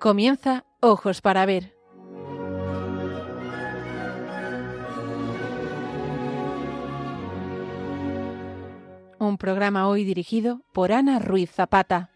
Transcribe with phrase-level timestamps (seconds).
[0.00, 1.76] Comienza Ojos para Ver.
[9.18, 12.08] Un programa hoy dirigido por Ana Ruiz Zapata.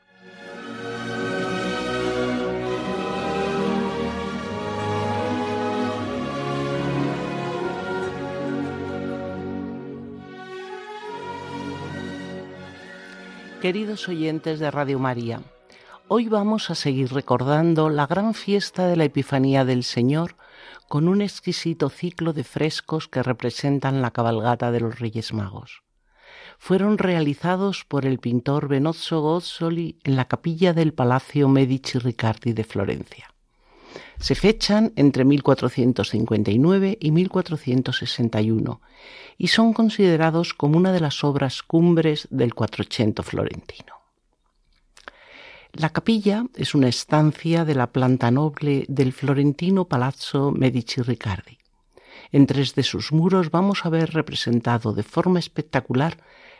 [13.60, 15.42] Queridos oyentes de Radio María,
[16.08, 20.36] hoy vamos a seguir recordando la gran fiesta de la Epifanía del Señor
[20.88, 25.82] con un exquisito ciclo de frescos que representan la cabalgata de los Reyes Magos.
[26.58, 32.64] Fueron realizados por el pintor Benozzo Gozzoli en la capilla del Palacio Medici Riccardi de
[32.64, 33.34] Florencia.
[34.18, 38.80] Se fechan entre 1459 y 1461
[39.38, 44.03] y son considerados como una de las obras cumbres del Quattrocento florentino.
[45.76, 51.58] La capilla es una estancia de la planta noble del florentino Palazzo Medici Riccardi.
[52.30, 56.18] En tres de sus muros vamos a ver representado de forma espectacular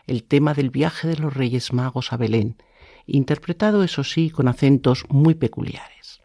[0.08, 2.56] el tema del viaje de los Reyes Magos a Belén,
[3.06, 6.20] interpretado eso sí con acentos muy peculiares.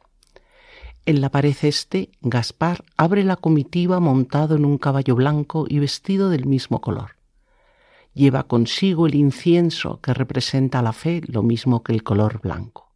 [1.05, 6.31] En la pared este, Gaspar abre la comitiva montado en un caballo blanco y vestido
[6.31, 7.18] del mismo color.
[8.13, 12.89] Lleva consigo el incienso que representa la fe, lo mismo que el color blanco.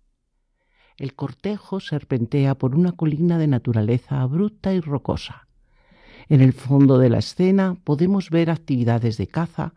[0.97, 5.47] El cortejo serpentea por una colina de naturaleza abrupta y rocosa.
[6.29, 9.73] En el fondo de la escena podemos ver actividades de caza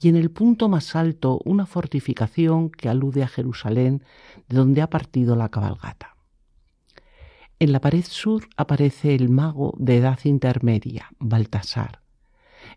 [0.00, 4.02] y en el punto más alto una fortificación que alude a Jerusalén,
[4.48, 6.16] de donde ha partido la cabalgata.
[7.58, 12.03] En la pared sur aparece el mago de edad intermedia, Baltasar.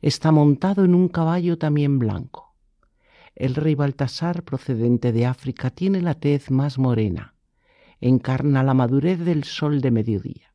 [0.02, 2.56] Está montado en un caballo también blanco.
[3.36, 7.36] El rey Baltasar, procedente de África, tiene la tez más morena.
[8.02, 10.54] Encarna la madurez del sol de mediodía.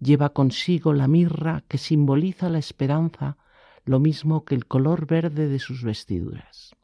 [0.00, 3.36] Lleva consigo la mirra que simboliza la esperanza,
[3.84, 6.74] lo mismo que el color verde de sus vestiduras.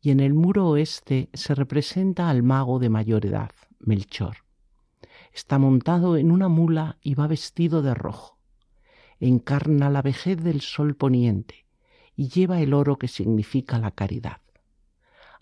[0.00, 3.50] Y en el muro oeste se representa al mago de mayor edad,
[3.80, 4.38] Melchor
[5.32, 8.37] Está montado en una mula y va vestido de rojo.
[9.20, 11.66] Encarna la vejez del sol poniente
[12.16, 14.38] y lleva el oro que significa la caridad.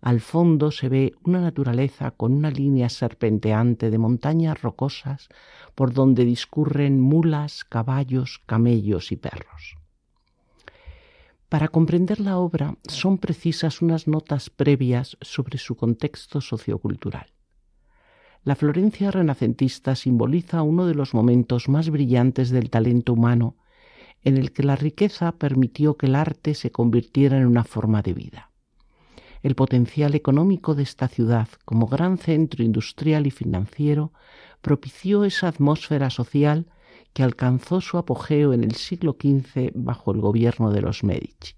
[0.00, 5.28] Al fondo se ve una naturaleza con una línea serpenteante de montañas rocosas
[5.75, 9.76] por donde discurren mulas, caballos, camellos y perros.
[11.48, 17.28] Para comprender la obra son precisas unas notas previas sobre su contexto sociocultural.
[18.43, 23.56] La Florencia renacentista simboliza uno de los momentos más brillantes del talento humano,
[24.25, 28.12] en el que la riqueza permitió que el arte se convirtiera en una forma de
[28.12, 28.50] vida.
[29.43, 34.12] El potencial económico de esta ciudad, como gran centro industrial y financiero,
[34.60, 36.66] propició esa atmósfera social
[37.12, 41.55] que alcanzó su apogeo en el siglo XV bajo el gobierno de los Medici.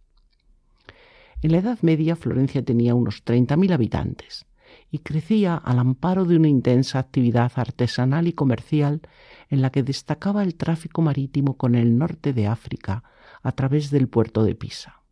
[1.40, 4.46] En la Edad Media Florencia tenía unos 30.000 habitantes
[4.90, 9.00] y crecía al amparo de una intensa actividad artesanal y comercial
[9.48, 13.02] en la que destacaba el tráfico marítimo con el norte de África
[13.42, 15.02] a través del puerto de Pisa.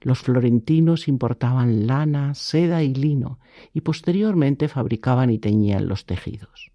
[0.00, 3.38] Los florentinos importaban lana, seda y lino
[3.72, 6.72] y posteriormente fabricaban y teñían los tejidos.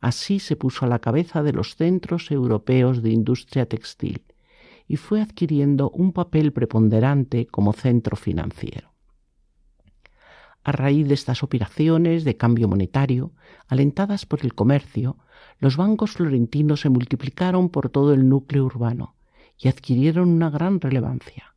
[0.00, 4.22] Así se puso a la cabeza de los centros europeos de industria textil
[4.88, 8.95] y fue adquiriendo un papel preponderante como centro financiero.
[10.66, 13.30] A raíz de estas operaciones de cambio monetario,
[13.68, 15.16] alentadas por el comercio,
[15.60, 19.14] los bancos florentinos se multiplicaron por todo el núcleo urbano
[19.56, 21.54] y adquirieron una gran relevancia.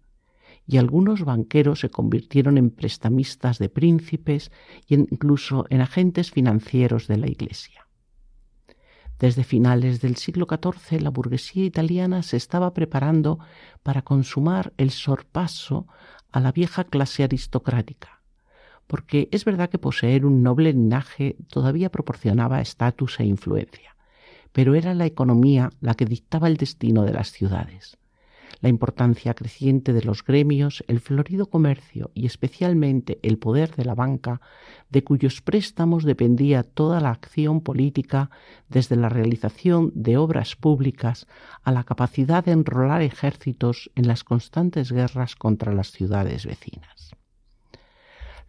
[0.67, 4.51] Y algunos banqueros se convirtieron en prestamistas de príncipes
[4.87, 7.87] e incluso en agentes financieros de la Iglesia.
[9.17, 13.39] Desde finales del siglo XIV la burguesía italiana se estaba preparando
[13.81, 15.87] para consumar el sorpaso
[16.31, 18.18] a la vieja clase aristocrática
[18.89, 23.95] porque es verdad que poseer un noble linaje todavía proporcionaba estatus e influencia,
[24.51, 27.99] pero era la economía la que dictaba el destino de las ciudades.
[28.61, 33.93] La importancia creciente de los gremios, el florido comercio y especialmente el poder de la
[33.93, 34.41] banca,
[34.89, 38.31] de cuyos préstamos dependía toda la acción política,
[38.69, 41.27] desde la realización de obras públicas
[41.61, 47.18] a la capacidad de enrolar ejércitos en las constantes guerras contra las ciudades vecinas.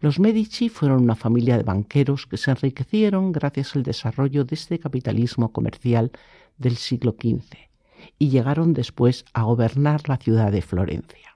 [0.01, 4.79] Los Medici fueron una familia de banqueros que se enriquecieron gracias al desarrollo de este
[4.79, 6.11] capitalismo comercial
[6.57, 7.69] del siglo XV
[8.17, 11.35] y llegaron después a gobernar la ciudad de Florencia.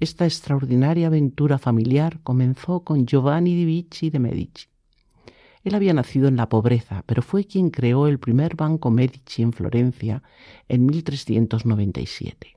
[0.00, 4.66] Esta extraordinaria aventura familiar comenzó con Giovanni di Vici de Medici.
[5.62, 9.52] Él había nacido en la pobreza, pero fue quien creó el primer banco Medici en
[9.52, 10.24] Florencia
[10.68, 12.56] en 1397.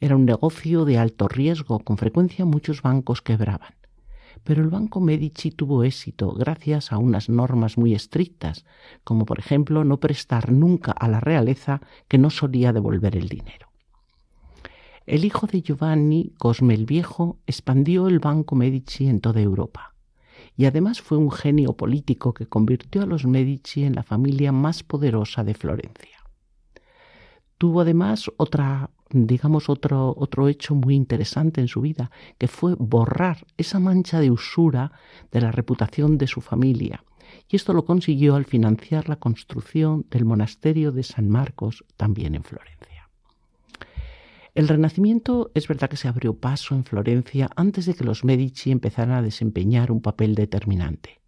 [0.00, 3.74] Era un negocio de alto riesgo, con frecuencia muchos bancos quebraban.
[4.44, 8.64] Pero el Banco Medici tuvo éxito gracias a unas normas muy estrictas,
[9.04, 13.68] como por ejemplo no prestar nunca a la realeza que no solía devolver el dinero.
[15.06, 19.94] El hijo de Giovanni, Cosme el Viejo, expandió el Banco Medici en toda Europa
[20.56, 24.82] y además fue un genio político que convirtió a los Medici en la familia más
[24.82, 26.18] poderosa de Florencia.
[27.58, 33.46] Tuvo además otra, digamos, otro, otro hecho muy interesante en su vida, que fue borrar
[33.56, 34.92] esa mancha de usura
[35.30, 37.04] de la reputación de su familia.
[37.48, 42.44] Y esto lo consiguió al financiar la construcción del monasterio de San Marcos, también en
[42.44, 43.10] Florencia.
[44.54, 48.72] El Renacimiento es verdad que se abrió paso en Florencia antes de que los Medici
[48.72, 51.20] empezaran a desempeñar un papel determinante,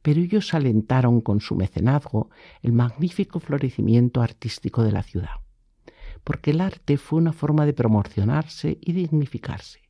[0.00, 2.30] pero ellos alentaron con su mecenazgo
[2.62, 5.43] el magnífico florecimiento artístico de la ciudad,
[6.24, 9.80] porque el arte fue una forma de promocionarse y dignificarse.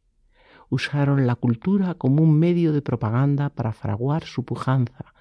[0.69, 5.15] Usaron la cultura como un medio de propaganda para fraguar su pujanza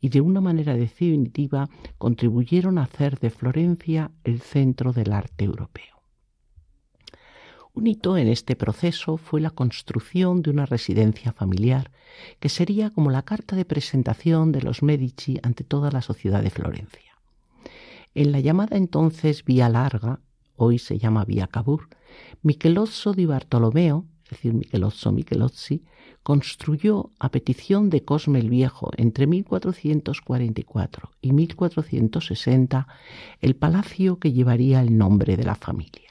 [0.00, 1.68] y de una manera definitiva
[1.98, 6.00] contribuyeron a hacer de Florencia el centro del arte europeo.
[7.72, 11.92] Un hito en este proceso fue la construcción de una residencia familiar
[12.40, 16.50] que sería como la carta de presentación de los Medici ante toda la sociedad de
[16.50, 17.16] Florencia.
[18.14, 20.20] En la llamada entonces Vía Larga,
[20.60, 21.88] hoy se llama Vía Cabur,
[22.42, 25.84] Michelozzo di Bartolomeo, es decir, Michelozzo Michelozzi,
[26.22, 32.86] construyó a petición de Cosme el Viejo entre 1444 y 1460
[33.40, 36.10] el palacio que llevaría el nombre de la familia.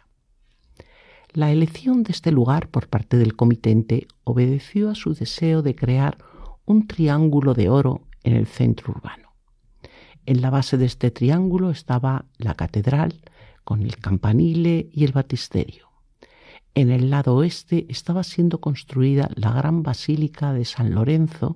[1.32, 6.18] La elección de este lugar por parte del comitente obedeció a su deseo de crear
[6.66, 9.30] un triángulo de oro en el centro urbano.
[10.26, 13.22] En la base de este triángulo estaba la catedral
[13.70, 15.90] con el campanile y el batisterio.
[16.74, 21.56] En el lado oeste estaba siendo construida la gran basílica de San Lorenzo,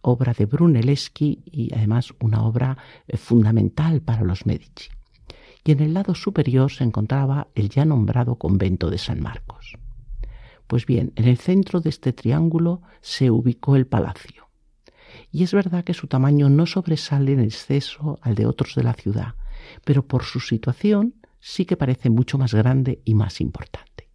[0.00, 4.90] obra de Brunelleschi y además una obra eh, fundamental para los Medici
[5.64, 9.76] y en el lado superior se encontraba el ya nombrado convento de San Marcos.
[10.68, 14.48] Pues bien, en el centro de este triángulo se ubicó el palacio.
[15.32, 18.94] Y es verdad que su tamaño no sobresale en exceso al de otros de la
[18.94, 19.34] ciudad,
[19.84, 24.08] pero por su situación sí que parece mucho más grande y más importante.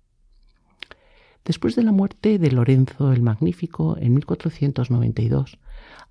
[1.43, 5.59] Después de la muerte de Lorenzo el Magnífico en 1492,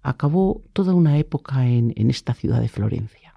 [0.03, 3.35] acabó toda una época en, esta ciudad de Florencia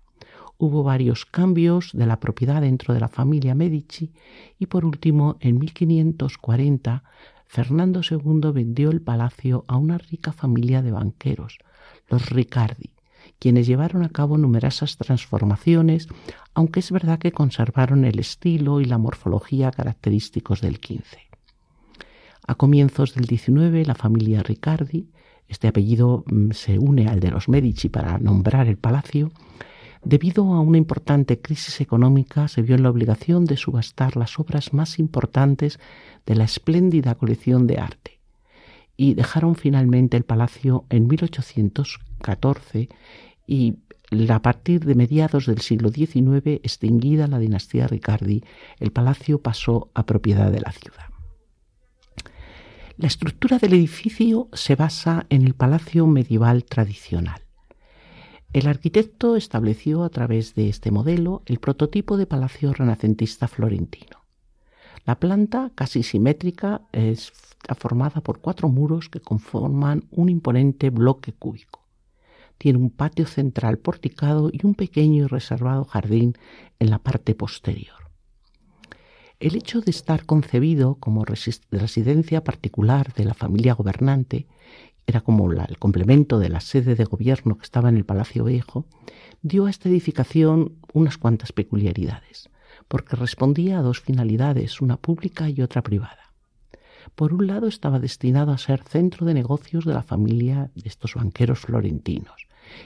[0.60, 4.12] hubo varios cambios de la propiedad dentro de la familia Medici
[4.58, 7.04] y por último, en 1540,
[7.46, 11.60] Fernando II vendió el palacio a una rica familia de banqueros,
[12.10, 12.92] los Riccardi,
[13.40, 16.08] quienes llevaron a cabo numerosas transformaciones,
[16.54, 21.18] aunque es verdad que conservaron el estilo y la morfología característicos del XV.
[22.48, 25.10] A comienzos del XIX, la familia Riccardi,
[25.48, 29.32] este apellido mm, se une al de los Medici para nombrar el palacio,
[30.04, 34.72] Debido a una importante crisis económica, se vio en la obligación de subastar las obras
[34.72, 35.80] más importantes
[36.26, 38.18] de la espléndida colección de arte
[38.96, 42.90] y dejaron finalmente el palacio en 1814
[43.48, 43.78] y
[44.30, 48.44] a partir de mediados del siglo XIX, extinguida la dinastía Ricardi,
[48.80, 51.06] el palacio pasó a propiedad de la ciudad.
[52.98, 57.42] La estructura del edificio se basa en el palacio medieval tradicional.
[58.54, 64.26] El arquitecto estableció a través de este modelo el prototipo de palacio renacentista florentino.
[65.06, 71.77] La planta, casi simétrica, está formada por cuatro muros que conforman un imponente bloque cúbico.
[72.58, 76.38] Tiene un patio central porticado y un pequeño y reservado jardín
[76.80, 78.12] en la parte posterior.
[79.40, 84.48] El hecho de estar concebido como residencia particular de la familia gobernante
[85.06, 88.88] era como el complemento de la sede de gobierno que estaba en el Palacio Viejo,
[89.42, 92.50] dio a esta edificación unas cuantas peculiaridades,
[92.88, 96.27] porque respondía a dos finalidades, una pública y otra privada.
[97.18, 101.16] Por un lado estaba destinado a ser centro de negocios de la familia de estos
[101.16, 102.46] banqueros florentinos,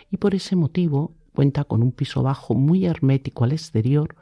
[0.09, 4.15] y por ese motivo cuenta con un piso bajo muy hermético al exterior,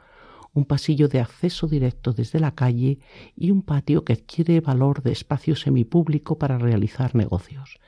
[0.52, 2.98] un pasillo de acceso directo desde la calle
[3.36, 7.78] y un patio que adquiere valor de espacio semipúblico para realizar negocios,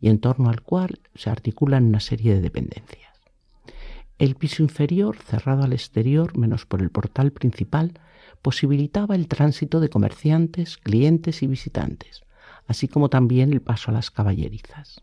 [0.00, 3.14] y en torno al cual se articulan una serie de dependencias.
[4.18, 7.92] El piso inferior, cerrado al exterior menos por el portal principal,
[8.42, 12.22] posibilitaba el tránsito de comerciantes, clientes y visitantes,
[12.66, 15.02] así como también el paso a las caballerizas.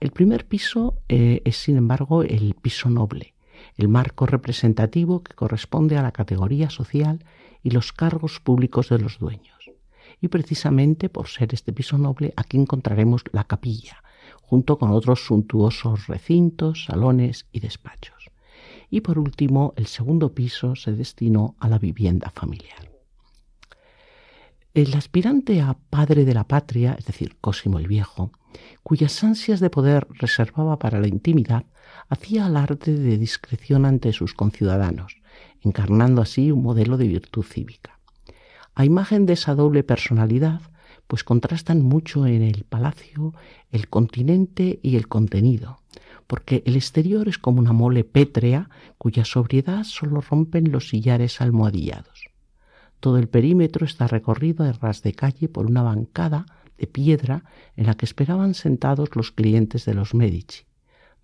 [0.00, 3.34] El primer piso eh, es, sin embargo, el piso noble,
[3.76, 7.24] el marco representativo que corresponde a la categoría social
[7.62, 9.58] y los cargos públicos de los dueños.
[10.22, 14.02] Y precisamente por ser este piso noble, aquí encontraremos la capilla,
[14.42, 18.30] junto con otros suntuosos recintos, salones y despachos.
[18.90, 22.90] Y por último, el segundo piso se destinó a la vivienda familiar.
[24.74, 28.32] El aspirante a padre de la patria, es decir, Cosimo el Viejo,
[28.82, 31.64] cuyas ansias de poder reservaba para la intimidad,
[32.08, 35.16] hacía alarde de discreción ante sus conciudadanos,
[35.62, 37.98] encarnando así un modelo de virtud cívica.
[38.74, 40.60] A imagen de esa doble personalidad,
[41.06, 43.34] pues contrastan mucho en el palacio
[43.72, 45.80] el continente y el contenido,
[46.30, 52.30] porque el exterior es como una mole pétrea cuya sobriedad solo rompen los sillares almohadillados.
[53.00, 56.46] Todo el perímetro está recorrido a ras de calle por una bancada
[56.78, 57.42] de piedra
[57.74, 60.66] en la que esperaban sentados los clientes de los Medici,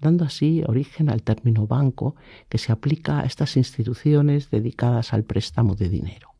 [0.01, 2.17] dando así origen al término banco
[2.49, 6.31] que se aplica a estas instituciones dedicadas al préstamo de dinero.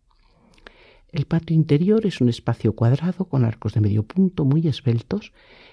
[1.13, 5.33] El patio interior es un espacio cuadrado con arcos de medio punto muy esbeltos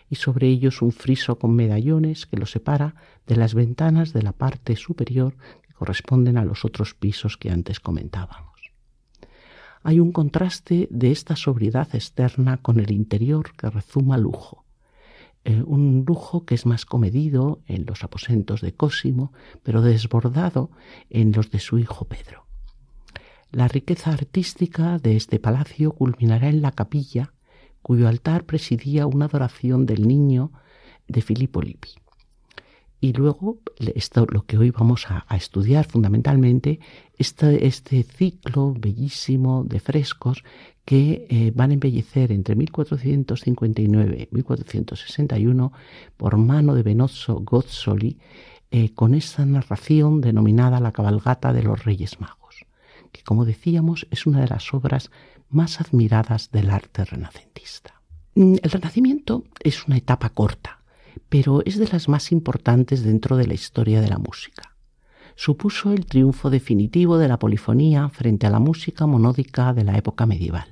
[0.10, 2.96] y sobre ellos un friso con medallones que lo separa
[3.28, 5.36] de las ventanas de la parte superior
[5.68, 8.54] que corresponden a los otros pisos que antes comentábamos
[9.84, 14.64] hay un contraste de esta sobriedad externa con el interior que rezuma lujo.
[15.44, 20.72] Eh, un lujo que es más comedido en los aposentos de Cosimo, pero desbordado
[21.10, 22.46] en los de su hijo Pedro.
[23.52, 27.34] La riqueza artística de este palacio culminará en la capilla,
[27.84, 30.52] cuyo altar presidía una adoración del niño
[31.08, 31.90] de Filippo Lippi.
[33.04, 33.60] Y luego,
[33.96, 36.80] esto, lo que hoy vamos a, estudiar fundamentalmente,
[37.18, 40.46] este, este, ciclo bellísimo de frescos
[40.86, 45.74] que eh, van a embellecer entre 1459 y 1461
[46.16, 48.20] por mano de Benozzo Gozzoli
[48.72, 52.66] eh, con esta narración denominada La cabalgata de los Reyes Magos,
[53.12, 55.12] que como decíamos es una de las obras
[55.54, 58.02] más admiradas del arte renacentista.
[58.36, 60.80] Mm, el Renacimiento es una etapa corta,
[61.30, 64.76] pero es de las más importantes dentro de la historia de la música.
[65.36, 70.26] Supuso el triunfo definitivo de la polifonía frente a la música monódica de la época
[70.26, 70.68] medieval.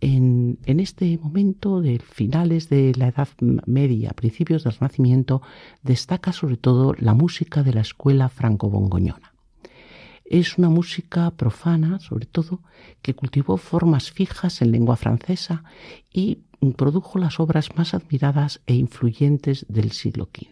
[0.00, 3.28] En, este momento de finales de la Edad
[3.64, 5.40] Media, principios del Renacimiento,
[5.82, 9.33] destaca sobre todo la música de la escuela franco-bongoñona.
[10.24, 12.60] Es una música profana, sobre todo,
[13.02, 15.64] que cultivó formas fijas en lengua francesa
[16.12, 16.38] y
[16.76, 20.48] produjo las obras más admiradas e influyentes del siglo XV.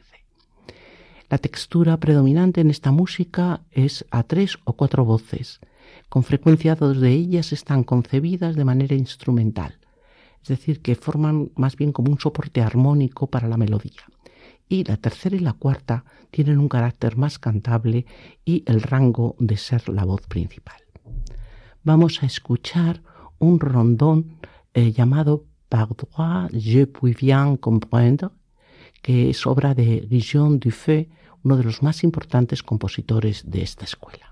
[1.30, 5.60] La textura predominante en esta música es a tres o cuatro voces.
[6.10, 9.78] Con frecuencia dos de ellas están concebidas de manera instrumental,
[10.42, 14.02] es decir, que forman más bien como un soporte armónico para la melodía.
[14.72, 18.06] Y la tercera y la cuarta tienen un carácter más cantable
[18.42, 20.80] y el rango de ser la voz principal.
[21.84, 23.02] Vamos a escuchar
[23.38, 24.38] un rondón
[24.72, 28.30] eh, llamado par droit, je puis bien comprendre,
[29.02, 31.10] que es obra de Guillaume Dufay,
[31.44, 34.31] uno de los más importantes compositores de esta escuela.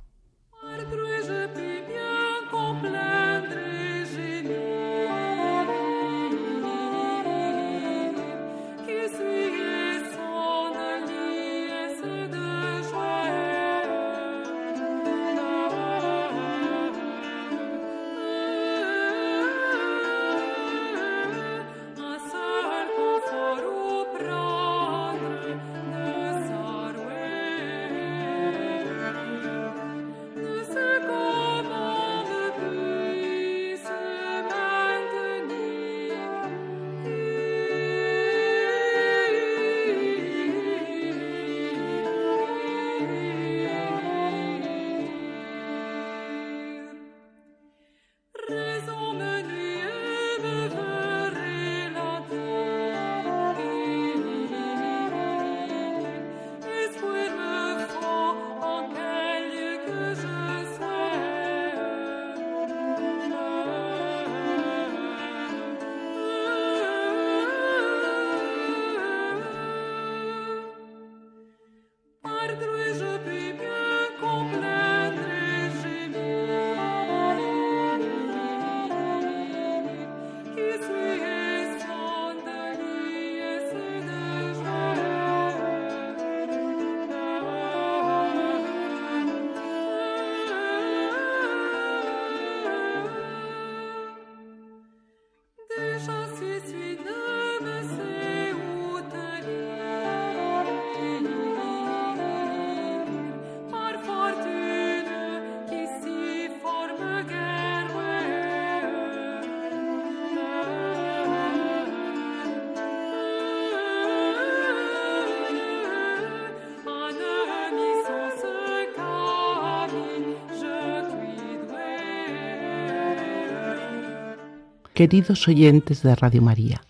[125.00, 126.82] Queridos oyentes de Radio María,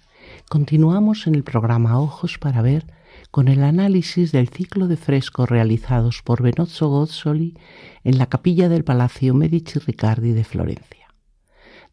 [0.49, 2.85] continuamos en el programa Ojos para Ver
[3.31, 7.57] con el análisis del ciclo de frescos realizados por Benozzo Gozzoli
[8.03, 11.15] en la capilla del Palacio Medici Riccardi de Florencia.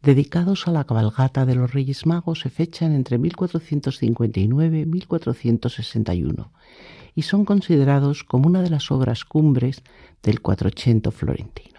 [0.02, 6.52] Dedicados a la cabalgata de los Reyes Magos se fechan entre 1459 y 1461
[7.14, 9.84] y son considerados como una de las obras cumbres
[10.24, 11.77] del Quattrocento florentino.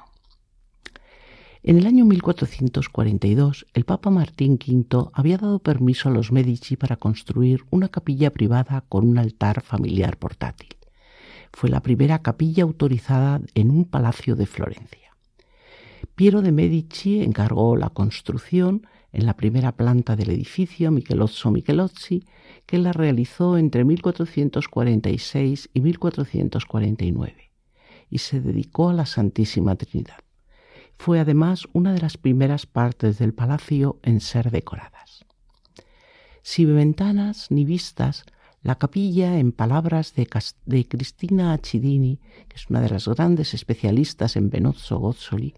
[1.70, 6.96] En el año 1442, el Papa Martín V había dado permiso a los Medici para
[6.96, 10.70] construir una capilla privada con un altar familiar portátil.
[11.54, 15.16] Fue la primera capilla autorizada en un palacio de Florencia.
[16.16, 22.26] Piero de Medici encargó la construcción en la primera planta del edificio Michelozzo Michelozzi,
[22.66, 27.52] que la realizó entre 1446 y 1449,
[28.10, 30.18] y se dedicó a la Santísima Trinidad
[31.00, 35.26] fue además una de las primeras partes del palacio en ser decoradas.
[36.42, 38.26] Sin ventanas ni vistas,
[38.64, 40.28] la capilla, en palabras de,
[40.86, 45.56] Cristina Accidini, que es una de las grandes especialistas en Benozzo Gozzoli,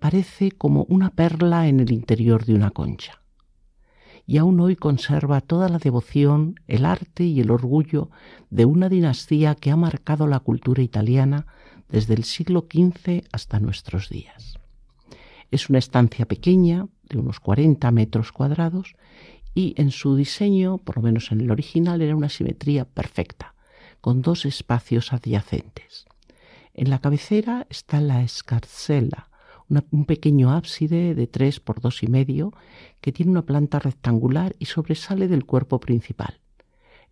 [0.00, 3.22] parece como una perla en el interior de una concha.
[4.26, 8.10] Y aún hoy conserva toda la devoción, el arte y el orgullo
[8.50, 11.46] de una dinastía que ha marcado la cultura italiana
[11.88, 14.58] desde el siglo XV hasta nuestros días.
[15.52, 18.96] Es una estancia pequeña, de unos 40 metros cuadrados,
[19.54, 23.54] y en su diseño, por lo menos en el original, era una simetría perfecta,
[24.00, 26.06] con dos espacios adyacentes.
[26.72, 29.28] En la cabecera está la escarcela,
[29.68, 32.52] un pequeño ábside de tres por dos y medio
[33.02, 36.40] que tiene una planta rectangular y sobresale del cuerpo principal.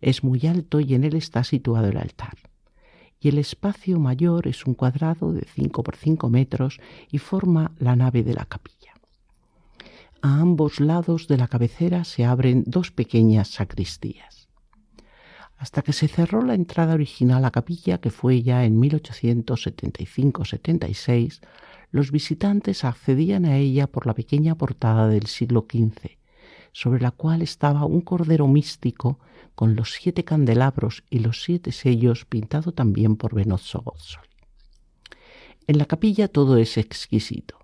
[0.01, 2.50] Es muy alto y en él está situado el altar
[3.21, 6.79] y el espacio mayor es un cuadrado de 5 por 5 metros
[7.11, 8.95] y forma la nave de la capilla.
[10.23, 14.49] A ambos lados de la cabecera se abren dos pequeñas sacristías.
[15.57, 21.41] Hasta que se cerró la entrada original a capilla, que fue ya en 1875-76,
[21.91, 26.17] los visitantes accedían a ella por la pequeña portada del siglo XV,
[26.71, 29.19] sobre la cual estaba un cordero místico
[29.55, 34.27] con los siete candelabros y los siete sellos pintado también por Benozzo Gozzoli.
[35.67, 37.57] En la capilla todo es exquisito.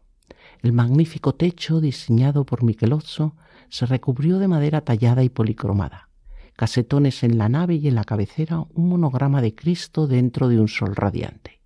[0.61, 3.35] El magnífico techo diseñado por Michelozzo
[3.69, 6.09] se recubrió de madera tallada y policromada.
[6.55, 10.67] Casetones en la nave y en la cabecera un monograma de Cristo dentro de un
[10.67, 11.61] sol radiante.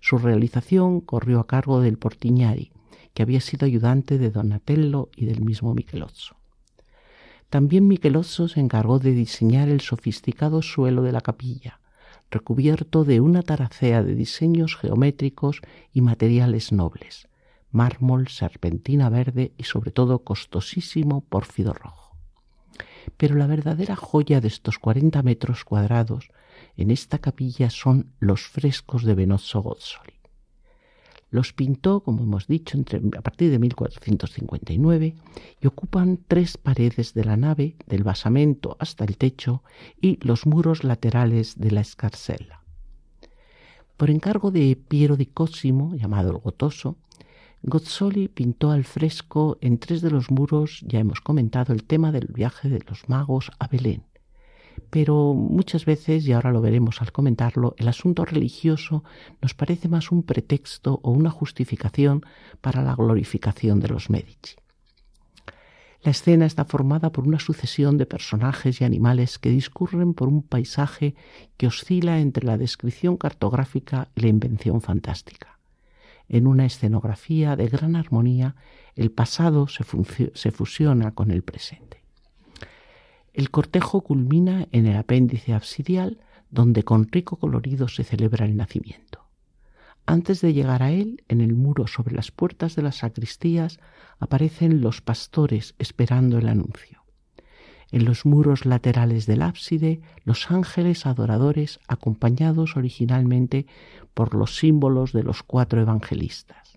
[0.00, 2.72] Su realización corrió a cargo del Portiñari,
[3.14, 6.39] que había sido ayudante de Donatello y del mismo Michelozzo.
[7.50, 11.80] También Michelozzo se encargó de diseñar el sofisticado suelo de la capilla,
[12.30, 15.60] recubierto de una taracea de diseños geométricos
[15.92, 17.26] y materiales nobles,
[17.72, 22.16] mármol, serpentina verde y sobre todo costosísimo pórfido rojo.
[23.16, 26.30] Pero la verdadera joya de estos 40 metros cuadrados
[26.76, 30.19] en esta capilla son los frescos de Benozzo Gozzoli.
[31.30, 35.14] Los pintó, como hemos dicho, entre, a partir de 1459
[35.60, 39.62] y ocupan tres paredes de la nave, del basamento hasta el techo
[40.00, 42.64] y los muros laterales de la escarcela.
[43.96, 46.96] Por encargo de Piero di Cosimo, llamado el Gotoso,
[47.62, 52.28] Gozzoli pintó al fresco en tres de los muros, ya hemos comentado, el tema del
[52.28, 54.09] viaje de los magos a Belén
[54.90, 59.04] pero muchas veces, y ahora lo veremos al comentarlo, el asunto religioso
[59.42, 62.22] nos parece más un pretexto o una justificación
[62.60, 64.56] para la glorificación de los Medici.
[66.02, 70.42] La escena está formada por una sucesión de personajes y animales que discurren por un
[70.42, 71.14] paisaje
[71.58, 75.58] que oscila entre la descripción cartográfica y la invención fantástica.
[76.26, 78.56] En una escenografía de gran armonía,
[78.94, 81.99] el pasado se, fusiona con el presente.
[83.32, 86.18] El cortejo culmina en el apéndice absidial,
[86.50, 89.24] donde con rico colorido se celebra el nacimiento.
[90.06, 93.78] Antes de llegar a él, en el muro sobre las puertas de las sacristías
[94.18, 97.04] aparecen los pastores esperando el anuncio.
[97.92, 103.66] En los muros laterales del ábside, los ángeles adoradores acompañados originalmente
[104.14, 106.69] por los símbolos de los cuatro evangelistas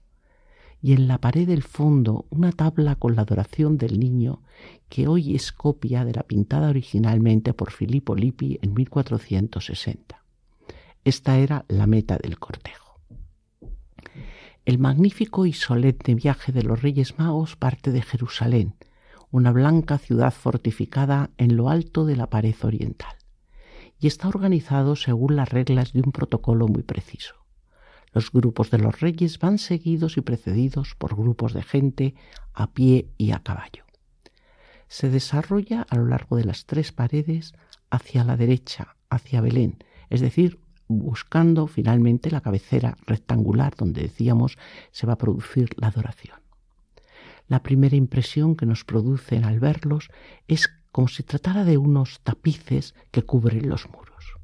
[0.84, 4.42] y en la pared del fondo una tabla con la adoración del niño
[4.90, 10.22] que hoy es copia de la pintada originalmente por Filippo Lippi en 1460.
[11.06, 13.00] Esta era la meta del cortejo.
[14.66, 18.76] El magnífico y solemne viaje de los Reyes Magos parte de Jerusalén,
[19.32, 23.16] una blanca ciudad fortificada en lo alto de la pared oriental,
[24.02, 27.43] y está organizado según las reglas de un protocolo muy preciso.
[28.14, 32.16] Los grupos de los reyes van seguidos y precedidos por grupos de gente
[32.54, 33.84] a pie y a caballo.
[34.88, 37.54] se desarrolla a lo largo de las tres paredes
[37.90, 44.58] hacia la derecha, hacia Belén, es decir, buscando finalmente la cabecera rectangular donde decíamos
[44.92, 46.38] se va a producir la adoración.
[47.48, 50.10] La primera impresión que nos producen al verlos
[50.48, 54.36] es como si tratara de unos tapices que cubren los muros.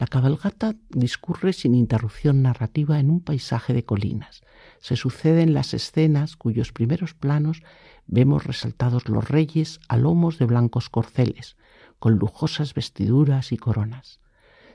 [0.00, 4.40] La cabalgata discurre sin interrupción narrativa en un paisaje de colinas.
[4.78, 7.62] Se suceden las escenas cuyos primeros planos
[8.06, 11.58] vemos resaltados los reyes a lomos de blancos corceles,
[11.98, 14.20] con lujosas vestiduras y coronas,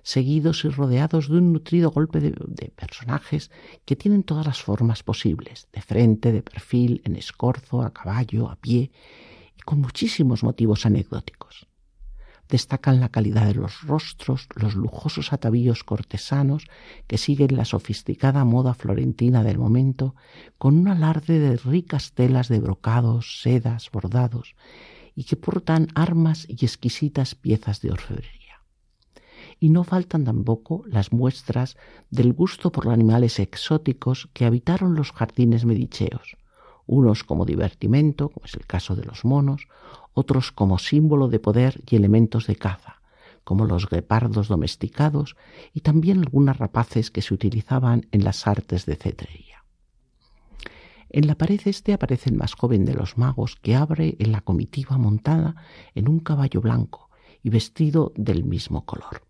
[0.03, 3.49] seguidos y rodeados de un nutrido golpe de, personajes
[3.83, 8.57] que tienen todas las formas posibles, de frente, de perfil, en escorzo, a caballo, a
[8.57, 8.91] pie,
[9.57, 11.65] y con muchísimos motivos anecdóticos
[12.49, 16.67] destacan la calidad de los rostros, los lujosos atavíos cortesanos
[17.07, 20.15] que siguen la sofisticada moda florentina del momento,
[20.57, 24.55] con un alarde de ricas telas de brocados, sedas, bordados,
[25.15, 28.61] y que portan armas y exquisitas piezas de orfebrería.
[29.59, 31.77] Y no faltan tampoco las muestras
[32.09, 36.35] del gusto por los animales exóticos que habitaron los jardines medicheos,
[36.85, 39.67] unos como divertimento, como es el caso de los monos,
[40.15, 43.01] otros como símbolo de poder y elementos de caza,
[43.43, 45.35] como los guepardos domesticados
[45.73, 49.63] y también algunas rapaces que se utilizaban en las artes de cetrería.
[51.09, 54.41] En la pared este aparece el más joven de los magos que abre en la
[54.41, 55.55] comitiva montada
[55.93, 57.09] en un caballo blanco
[57.43, 59.21] y vestido del mismo color.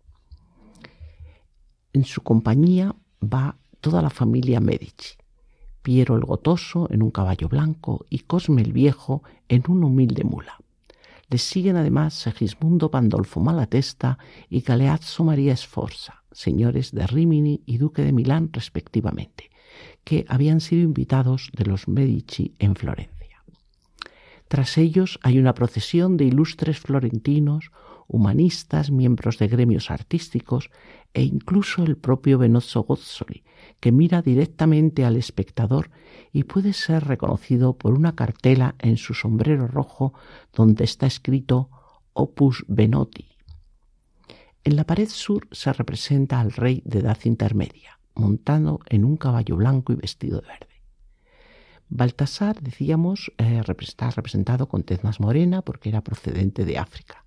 [1.92, 5.16] En su compañía va toda la familia Medici,
[5.82, 10.58] Piero el Gotoso en un caballo blanco y Cosme el Viejo en una humilde mula.
[11.28, 18.02] Le siguen además Segismundo Pandolfo Malatesta y Galeazzo María Sforza, señores de Rimini y duque
[18.02, 19.50] de Milán respectivamente,
[20.04, 23.42] que habían sido invitados de los Medici en Florencia.
[24.46, 27.72] Tras ellos hay una procesión de ilustres florentinos,
[28.08, 30.70] humanistas, miembros de gremios artísticos
[31.14, 33.42] e incluso el propio Benozzo Gozzoli,
[33.80, 35.90] que mira directamente al espectador
[36.32, 40.12] y puede ser reconocido por una cartela en su sombrero rojo
[40.52, 41.70] donde está escrito
[42.12, 43.26] Opus Benotti.
[44.64, 49.56] En la pared sur se representa al rey de edad intermedia, montado en un caballo
[49.56, 50.66] blanco y vestido de verde.
[51.88, 57.25] Baltasar, decíamos, eh, está representado con tez más morena porque era procedente de África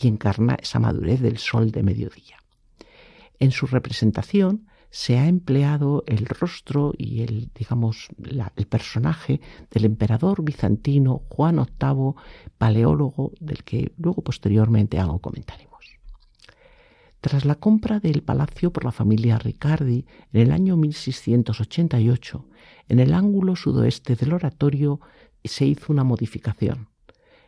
[0.00, 2.38] y encarna esa madurez del sol de mediodía.
[3.38, 8.08] En su representación se ha empleado el rostro y el, digamos,
[8.56, 12.14] el personaje del emperador bizantino Juan VIII,
[12.58, 15.70] paleólogo, del que luego posteriormente algo comentaremos.
[17.20, 22.48] Tras la compra del palacio por la familia Riccardi en el año 1688,
[22.88, 25.00] en el ángulo sudoeste del oratorio
[25.44, 26.88] se hizo una modificación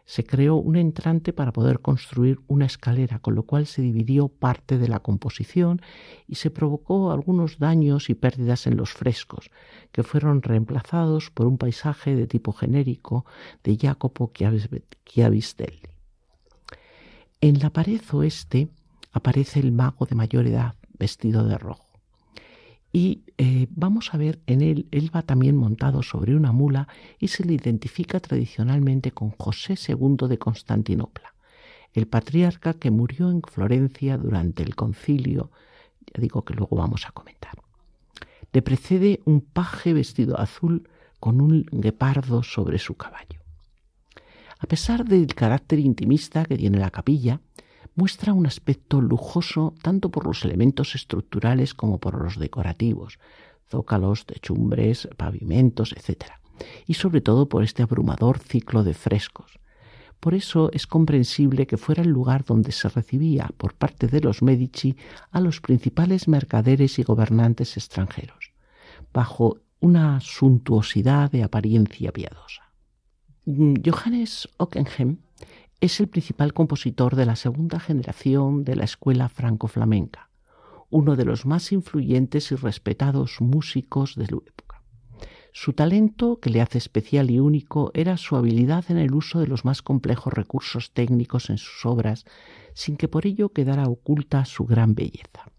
[0.04, 4.78] se creó un entrante para poder construir una escalera, con lo cual se dividió parte
[4.78, 5.80] de la composición
[6.26, 9.50] y se provocó algunos daños y pérdidas en los frescos,
[9.92, 13.24] que fueron reemplazados por un paisaje de tipo genérico
[13.62, 15.82] de Jacopo Chiavistelli.
[17.40, 18.68] En la pared oeste
[19.12, 21.91] aparece el mago de mayor edad, vestido de rojo
[22.92, 27.28] y eh, vamos a ver en él, él va también montado sobre una mula y
[27.28, 31.34] se le identifica tradicionalmente con José II de Constantinopla,
[31.94, 35.50] el patriarca que murió en Florencia durante el concilio,
[36.06, 37.54] ya digo que luego vamos a comentar.
[38.52, 43.40] Le precede un paje vestido azul con un guepardo sobre su caballo.
[44.58, 47.40] A pesar del carácter intimista que tiene la capilla,
[47.94, 53.18] muestra un aspecto lujoso tanto por los elementos estructurales como por los decorativos,
[53.68, 56.32] zócalos, techumbres, pavimentos, etc.
[56.86, 59.58] Y sobre todo por este abrumador ciclo de frescos.
[60.20, 64.40] Por eso es comprensible que fuera el lugar donde se recibía por parte de los
[64.40, 64.96] Medici
[65.32, 68.52] a los principales mercaderes y gobernantes extranjeros,
[69.12, 72.62] bajo una suntuosidad de apariencia piadosa.
[73.44, 75.18] Johannes Ockenheim
[75.82, 80.30] es el principal compositor de la segunda generación de la escuela franco-flamenca,
[80.90, 84.84] uno de los más influyentes y respetados músicos de la época.
[85.52, 89.48] Su talento, que le hace especial y único, era su habilidad en el uso de
[89.48, 92.26] los más complejos recursos técnicos en sus obras,
[92.74, 95.50] sin que por ello quedara oculta su gran belleza.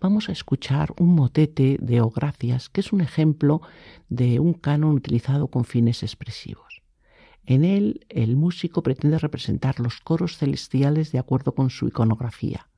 [0.00, 3.62] Vamos a escuchar un motete de O Gracias, que es un ejemplo
[4.08, 6.71] de un canon utilizado con fines expresivos.
[7.44, 12.68] En él, el músico pretende representar los coros celestiales de acuerdo con su iconografía.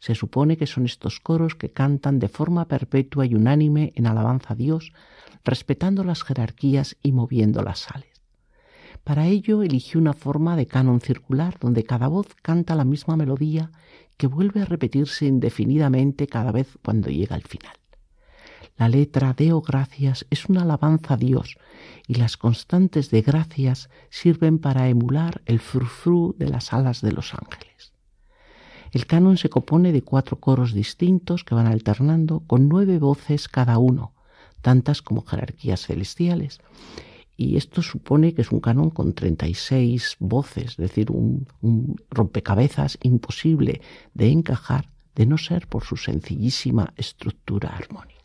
[0.00, 4.54] Se supone que son estos coros que cantan de forma perpetua y unánime en alabanza
[4.54, 4.92] a Dios,
[5.44, 8.08] respetando las jerarquías y moviendo las sales.
[9.04, 13.70] Para ello eligió una forma de canon circular donde cada voz canta la misma melodía
[14.16, 17.72] que vuelve a repetirse indefinidamente cada vez cuando llega al final.
[18.78, 21.58] La letra Deo gracias es una alabanza a Dios
[22.06, 27.34] y las constantes de gracias sirven para emular el frufru de las alas de los
[27.34, 27.92] ángeles.
[28.92, 33.78] El canon se compone de cuatro coros distintos que van alternando con nueve voces cada
[33.78, 34.14] uno,
[34.62, 36.60] tantas como jerarquías celestiales,
[37.36, 42.96] y esto supone que es un canon con 36 voces, es decir, un, un, rompecabezas
[43.02, 43.80] imposible
[44.14, 48.17] de encajar de no ser por su sencillísima estructura armónica.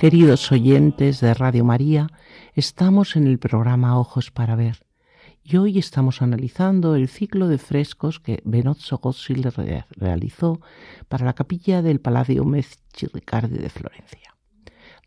[0.00, 2.06] Queridos oyentes de Radio María,
[2.54, 4.86] estamos en el programa Ojos para Ver
[5.44, 9.46] y hoy estamos analizando el ciclo de frescos que Benozzo Gozzil
[9.90, 10.62] realizó
[11.08, 12.46] para la capilla del Palacio
[13.12, 14.38] Riccardi de Florencia.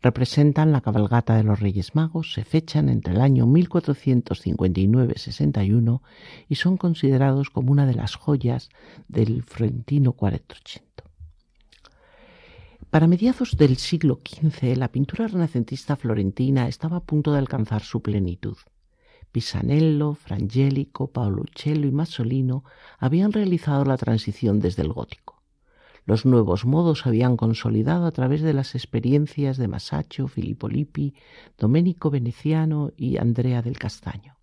[0.00, 6.02] Representan la cabalgata de los Reyes Magos, se fechan entre el año 1459-61
[6.48, 8.68] y son considerados como una de las joyas
[9.08, 10.83] del Florentino 480.
[12.94, 18.02] Para mediados del siglo XV, la pintura renacentista florentina estaba a punto de alcanzar su
[18.02, 18.56] plenitud.
[19.32, 22.62] Pisanello, Frangelico, Paoluccello y Masolino
[23.00, 25.42] habían realizado la transición desde el gótico.
[26.06, 31.14] Los nuevos modos habían consolidado a través de las experiencias de Masaccio, Filippo Lippi,
[31.58, 34.36] Domenico Veneciano y Andrea del Castaño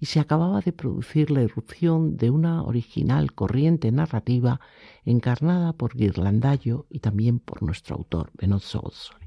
[0.00, 4.60] y se acababa de producir la irrupción de una original corriente narrativa
[5.04, 9.26] encarnada por Ghirlandaio y también por nuestro autor, Benozzo Gozzoli.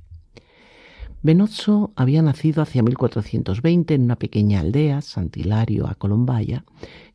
[1.22, 6.64] Benozzo había nacido hacia 1420 en una pequeña aldea, Sant'Hilario a Colombaya,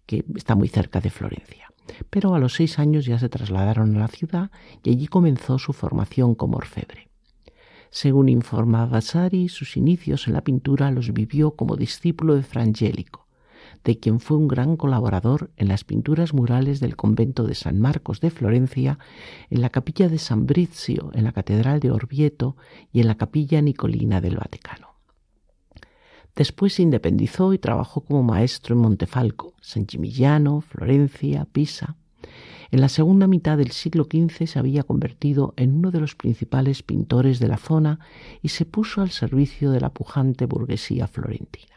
[0.04, 1.72] que está muy cerca de Florencia.
[2.10, 4.50] Pero a los seis años ya se trasladaron a la ciudad
[4.82, 7.08] y allí comenzó su formación como orfebre.
[7.90, 13.23] Según informa Vasari, sus inicios en la pintura los vivió como discípulo de Frangélico,
[13.84, 18.20] de quien fue un gran colaborador en las pinturas murales del convento de San Marcos
[18.20, 18.98] de Florencia,
[19.50, 22.56] en la capilla de San Brizio, en la catedral de Orvieto
[22.92, 24.94] y en la capilla Nicolina del Vaticano.
[26.34, 31.96] Después se independizó y trabajó como maestro en Montefalco, San Gimignano, Florencia, Pisa.
[32.72, 36.82] En la segunda mitad del siglo XV se había convertido en uno de los principales
[36.82, 38.00] pintores de la zona
[38.42, 41.73] y se puso al servicio de la pujante burguesía florentina.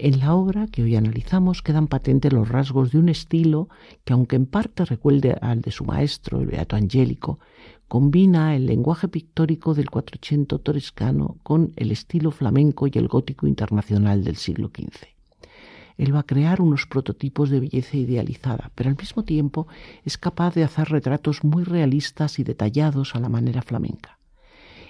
[0.00, 3.68] En la obra que hoy analizamos quedan patentes los rasgos de un estilo
[4.04, 7.40] que, aunque en parte recuerde al de su maestro, el Beato Angélico,
[7.88, 14.22] combina el lenguaje pictórico del 400 torescano con el estilo flamenco y el gótico internacional
[14.22, 15.08] del siglo XV.
[15.96, 19.66] Él va a crear unos prototipos de belleza idealizada, pero al mismo tiempo
[20.04, 24.17] es capaz de hacer retratos muy realistas y detallados a la manera flamenca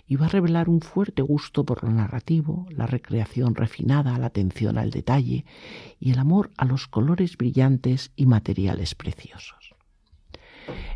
[0.08, 4.78] y va a revelar un fuerte gusto por lo narrativo, la recreación refinada, la atención
[4.78, 5.44] al detalle
[6.00, 9.74] y el amor a los colores brillantes y materiales preciosos.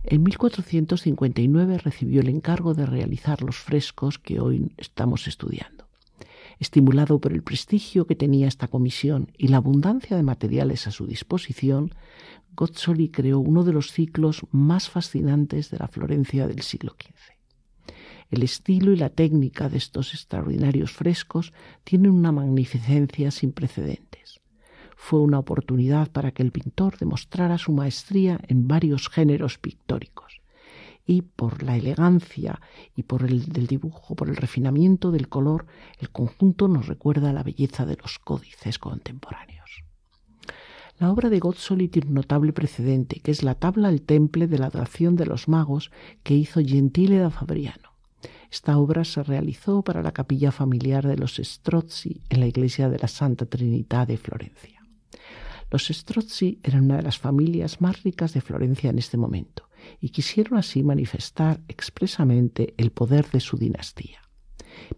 [0.03, 5.89] En 1459 recibió el encargo de realizar los frescos que hoy estamos estudiando.
[6.59, 11.07] Estimulado por el prestigio que tenía esta comisión y la abundancia de materiales a su
[11.07, 11.95] disposición,
[12.55, 17.32] Gozzoli creó uno de los ciclos más fascinantes de la Florencia del siglo XV.
[18.33, 21.53] El estilo y la técnica de estos extraordinarios frescos
[21.85, 24.41] tienen una magnificencia sin precedentes.
[24.97, 30.41] Fue una oportunidad para que el pintor demostrara su maestría en varios géneros pictóricos,
[31.05, 32.59] y por la elegancia
[32.97, 35.67] y por el del dibujo, por el refinamiento del color,
[35.99, 39.85] el conjunto nos recuerda la belleza de los códices contemporáneos.
[40.99, 44.59] La obra de Gozzoli tiene un notable precedente, que es la tabla al temple de
[44.59, 45.91] la adoración de los magos
[46.23, 47.92] que hizo Gentile da Fabriano.
[48.53, 52.99] Esta obra se realizó para la capilla familiar de los Strozzi en la iglesia de
[52.99, 54.87] la Santa Trinidad de Florencia.
[55.71, 60.11] Los Strozzi eran una de las familias más ricas de Florencia en este momento y
[60.11, 64.21] quisieron así manifestar expresamente el poder de su dinastía.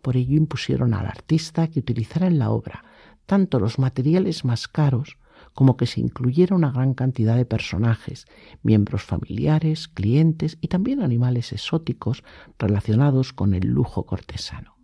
[0.03, 2.85] Por ello impusieron al artista que utilizara en la obra
[3.25, 5.17] tanto los materiales más caros
[5.55, 8.27] como que se incluyera una gran cantidad de personajes,
[8.63, 12.25] miembros familiares, clientes y también animales exóticos
[12.59, 14.77] relacionados con el lujo cortesano.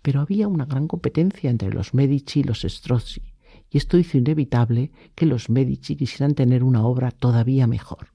[0.00, 3.34] Pero había una gran competencia entre los Medici y los Strozzi,
[3.68, 8.08] y esto hizo inevitable que los Medici quisieran tener una obra todavía mejor.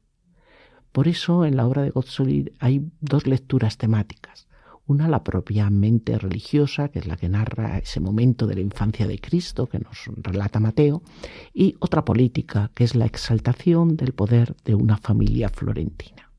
[0.91, 4.47] Por eso en la obra de Gozzoli hay dos lecturas temáticas.
[4.87, 9.19] Una, la propiamente religiosa, que es la que narra ese momento de la infancia de
[9.19, 11.03] Cristo que nos relata Mateo,
[11.53, 16.31] y otra política, que es la exaltación del poder de una familia florentina.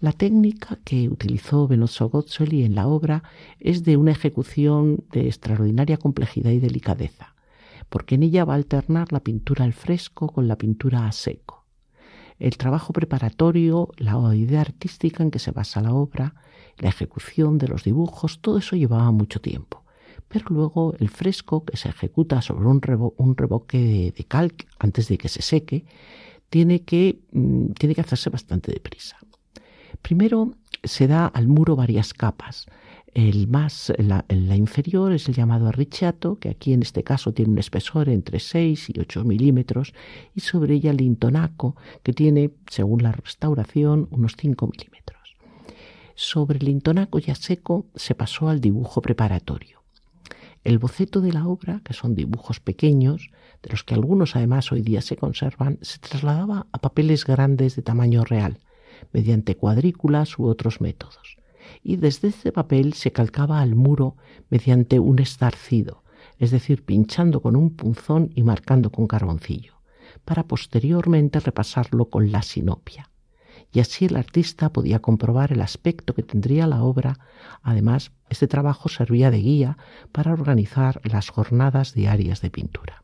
[0.00, 3.22] La técnica que utilizó Benozzo Gozzoli en la obra
[3.60, 7.34] es de una ejecución de extraordinaria complejidad y delicadeza,
[7.88, 11.64] porque en ella va a alternar la pintura al fresco con la pintura a seco.
[12.38, 16.34] El trabajo preparatorio, la idea artística en que se basa la obra,
[16.78, 19.84] la ejecución de los dibujos, todo eso llevaba mucho tiempo.
[20.28, 22.80] Pero luego el fresco que se ejecuta sobre un,
[23.36, 25.84] reboque de, cal antes de que se seque,
[26.50, 29.16] tiene que, mm, tiene que hacerse bastante deprisa.
[30.02, 32.66] Primero se da al muro varias capas.
[33.14, 37.52] El más, la, la, inferior es el llamado arrichato, que aquí en este caso tiene
[37.52, 39.94] un espesor entre 6 y 8 milímetros,
[40.34, 45.15] y sobre ella el intonaco, que tiene, según la restauración, unos 5 milímetros.
[46.18, 49.82] Sobre el intonaco ya seco se pasó al dibujo preparatorio.
[50.64, 53.30] El boceto de la obra, que son dibujos pequeños,
[53.62, 57.82] de los que algunos además hoy día se conservan, se trasladaba a papeles grandes de
[57.82, 58.60] tamaño real,
[59.12, 61.36] mediante cuadrículas u otros métodos.
[61.82, 64.16] Y desde este papel se calcaba al muro
[64.48, 66.02] mediante un estarcido,
[66.38, 69.74] es decir, pinchando con un punzón y marcando con carboncillo,
[70.24, 73.10] para posteriormente repasarlo con la sinopia
[73.72, 77.18] y así el artista podía comprobar el aspecto que tendría la obra.
[77.62, 79.78] Además, este trabajo servía de guía
[80.12, 83.02] para organizar las jornadas diarias de pintura.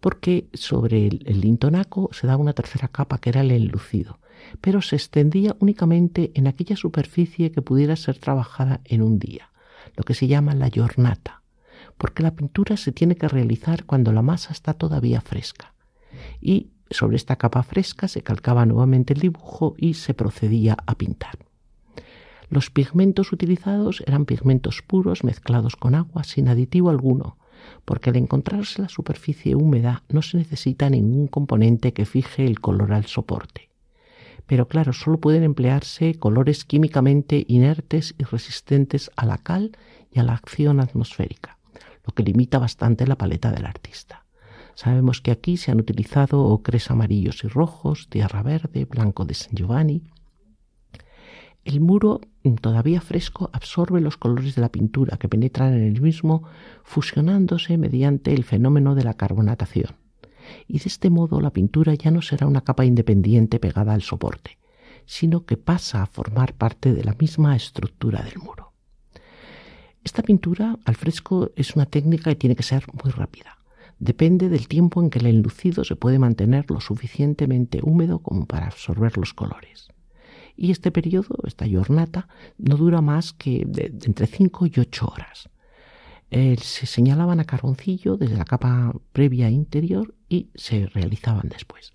[0.00, 4.18] Porque sobre el, lintonaco se daba una tercera capa que era el enlucido,
[4.60, 9.52] pero se extendía únicamente en aquella superficie que pudiera ser trabajada en un día,
[9.96, 11.42] lo que se llama la jornata,
[11.96, 15.72] porque la pintura se tiene que realizar cuando la masa está todavía fresca.
[16.40, 21.38] Y sobre esta capa fresca se calcaba nuevamente el dibujo y se procedía a pintar.
[22.48, 27.38] Los pigmentos utilizados eran pigmentos puros mezclados con agua sin aditivo alguno,
[27.84, 32.92] porque al encontrarse la superficie húmeda no se necesita ningún componente que fije el color
[32.92, 33.70] al soporte.
[34.46, 39.76] Pero claro, solo pueden emplearse colores químicamente inertes y resistentes a la cal
[40.12, 41.58] y a la acción atmosférica,
[42.06, 44.21] lo que limita bastante la paleta del artista.
[44.74, 49.54] Sabemos que aquí se han utilizado ocres amarillos y rojos, tierra verde, blanco de San
[49.54, 50.02] Giovanni.
[51.64, 52.20] El muro,
[52.60, 56.42] todavía fresco, absorbe los colores de la pintura que penetran en el mismo,
[56.82, 59.94] fusionándose mediante el fenómeno de la carbonatación.
[60.66, 64.58] Y de este modo la pintura ya no será una capa independiente pegada al soporte,
[65.06, 68.72] sino que pasa a formar parte de la misma estructura del muro.
[70.02, 73.61] Esta pintura al fresco es una técnica que tiene que ser muy rápida
[74.02, 78.66] depende del tiempo en que el enlucido se puede mantener lo suficientemente húmedo como para
[78.66, 79.88] absorber los colores.
[80.56, 82.26] Y este periodo, esta jornata,
[82.58, 85.48] no dura más que entre 5 y 8 horas.
[86.32, 91.92] Eh, se señalaban a carboncillo desde la capa previa interior y se realizaban después.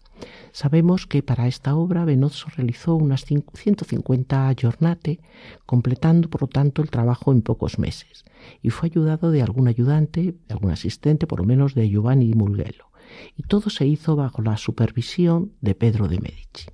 [0.51, 5.19] Sabemos que para esta obra Benozzo realizó unas 150 jornate,
[5.65, 8.25] completando por lo tanto el trabajo en pocos meses,
[8.61, 12.87] y fue ayudado de algún ayudante, de algún asistente, por lo menos de Giovanni Mulgello,
[13.35, 16.65] y todo se hizo bajo la supervisión de Pedro de Medici.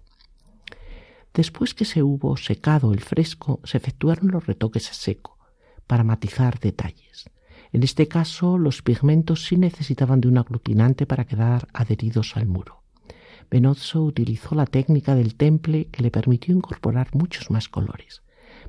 [1.33, 5.39] Después que se hubo secado el fresco, se efectuaron los retoques a seco,
[5.87, 7.29] para matizar detalles.
[7.71, 12.82] En este caso, los pigmentos sí necesitaban de un aglutinante para quedar adheridos al muro.
[13.49, 18.23] Benozzo utilizó la técnica del temple que le permitió incorporar muchos más colores,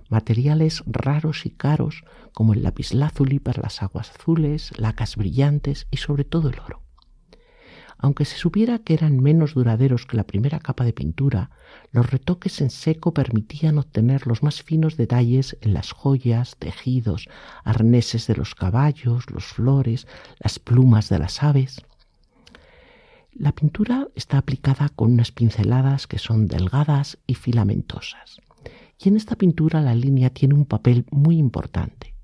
[0.08, 6.24] materiales raros y caros como el lapislázuli para las aguas azules, lacas brillantes y sobre
[6.24, 6.84] todo el oro.
[8.04, 11.50] Aunque se supiera que eran menos duraderos que la primera capa de pintura,
[11.90, 17.28] los retoques en seco permitían obtener los más finos detalles en las joyas, tejidos,
[17.64, 20.06] arneses de los caballos, los flores,
[20.38, 21.80] las plumas de las aves.
[23.37, 28.41] La pintura está aplicada con unas pinceladas que son delgadas y filamentosas.
[28.97, 32.14] Y en esta pintura la línea tiene un papel muy importante.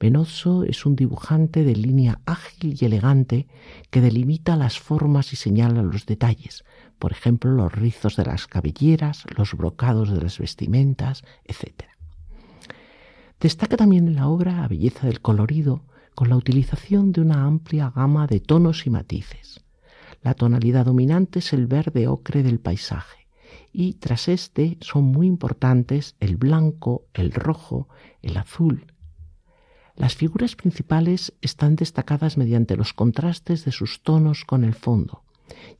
[0.00, 3.46] Venoso es un dibujante de línea ágil y elegante
[3.90, 6.64] que delimita las formas y señala los detalles,
[6.98, 11.84] por ejemplo, los rizos de las cabelleras, los brocados de las vestimentas, etc.
[13.38, 15.82] Destaca también en la obra la belleza del colorido
[16.14, 19.63] con la utilización de una amplia gama de tonos y matices.
[20.24, 23.28] La tonalidad dominante es el verde ocre del paisaje
[23.72, 27.88] y tras este son muy importantes el blanco, el rojo,
[28.22, 28.86] el azul,
[29.96, 35.22] las figuras principales están destacadas mediante los contrastes de sus tonos con el fondo,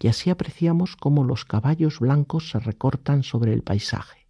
[0.01, 4.29] y así apreciamos cómo los caballos blancos se recortan sobre el paisaje.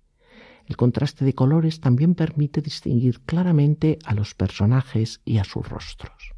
[0.67, 6.34] El contraste de colores también permite distinguir claramente a los personajes y a sus rostros.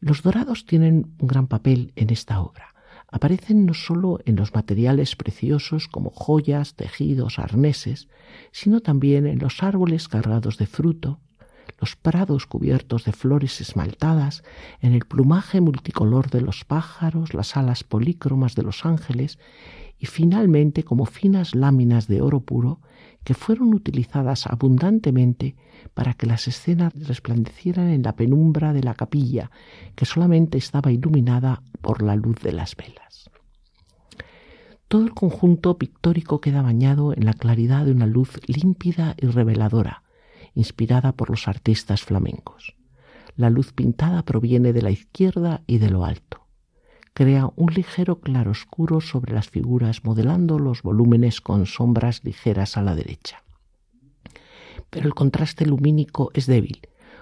[0.00, 2.74] Los dorados tienen un gran papel en esta obra.
[3.08, 8.08] Aparecen no solo en los materiales preciosos como joyas, tejidos, arneses,
[8.50, 11.20] sino también en los árboles cargados de fruto,
[11.78, 14.42] los prados cubiertos de flores esmaltadas,
[14.80, 19.38] en el plumaje multicolor de los pájaros, las alas polícromas de los ángeles
[19.98, 22.80] y finalmente como finas láminas de oro puro
[23.22, 25.56] que fueron utilizadas abundantemente
[25.94, 29.50] para que las escenas resplandecieran en la penumbra de la capilla,
[29.94, 33.30] que solamente estaba iluminada por la luz de las velas.
[34.88, 40.02] Todo el conjunto pictórico queda bañado en la claridad de una luz límpida y reveladora,
[40.54, 42.74] inspirada por los artistas flamencos.
[43.36, 46.46] La luz pintada proviene de la izquierda y de lo alto.
[47.14, 52.94] Crea un ligero claroscuro sobre las figuras, modelando los volúmenes con sombras ligeras a la
[52.94, 53.42] derecha.
[54.90, 56.80] Pero el contraste lumínico es débil,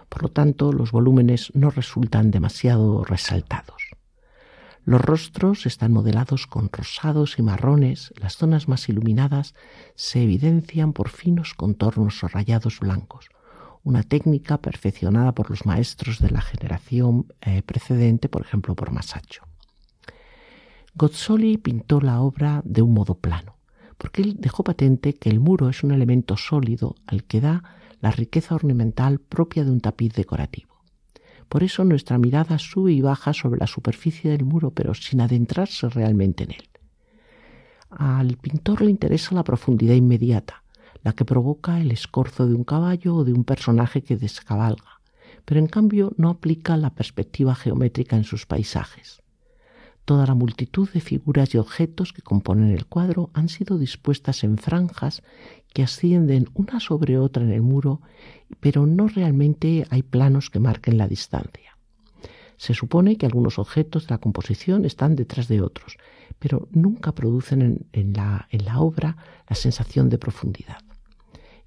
[0.09, 3.83] por lo tanto los volúmenes no resultan demasiado resaltados.
[4.85, 9.53] Los rostros están modelados con rosados y marrones, las zonas más iluminadas
[9.95, 13.29] se evidencian por finos contornos o rayados blancos,
[13.85, 19.43] una técnica perfeccionada por los maestros de la generación eh, precedente, por ejemplo por Masaccio.
[20.95, 23.58] Gozzoli pintó la obra de un modo plano,
[23.99, 27.65] porque él dejó patente que el muro es un elemento sólido al que da
[28.01, 30.79] la riqueza ornamental propia de un tapiz decorativo.
[31.49, 35.89] Por eso nuestra mirada sube y baja sobre la superficie del muro, pero sin adentrarse
[35.89, 36.69] realmente en él.
[37.91, 40.63] Al pintor le interesa la profundidad inmediata,
[41.03, 45.01] la que provoca el escorzo de un caballo o de un personaje que descabalga,
[45.45, 49.23] pero en cambio no aplica la perspectiva geométrica en sus paisajes.
[50.09, 54.57] Toda la multitud de figuras y objetos que componen el cuadro han sido dispuestas en
[54.57, 55.23] franjas
[55.75, 58.01] que ascienden una sobre otra en el muro,
[58.59, 61.77] pero no realmente hay planos que marquen la distancia.
[62.57, 65.99] Se supone que algunos objetos de la composición están detrás de otros,
[66.39, 70.79] pero nunca producen en, la, en la obra la sensación de profundidad.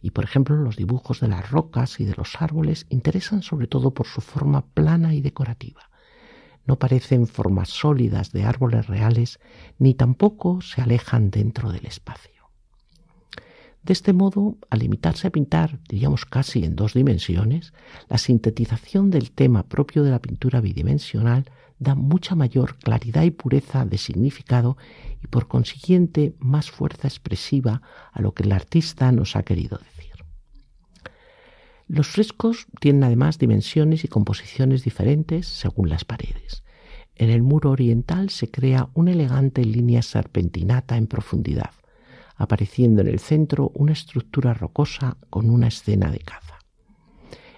[0.01, 3.93] Y por ejemplo, los dibujos de las rocas y de los árboles interesan sobre todo
[3.93, 5.90] por su forma plana y decorativa
[6.65, 9.39] no parecen formas sólidas de árboles reales,
[9.79, 12.31] ni tampoco se alejan dentro del espacio.
[13.83, 17.73] De este modo, al limitarse a pintar, diríamos casi en dos dimensiones,
[18.09, 21.45] la sintetización del tema propio de la pintura bidimensional
[21.79, 24.77] da mucha mayor claridad y pureza de significado
[25.23, 27.81] y por consiguiente más fuerza expresiva
[28.11, 30.00] a lo que el artista nos ha querido decir.
[31.93, 36.63] Los frescos tienen además dimensiones y composiciones diferentes según las paredes.
[37.15, 41.71] En el muro oriental se crea una elegante línea serpentinata en profundidad,
[42.37, 46.59] apareciendo en el centro una estructura rocosa con una escena de caza.